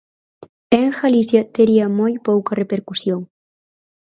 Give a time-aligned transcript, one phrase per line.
[0.75, 3.21] E en Galicia tería moi pouca repercusión.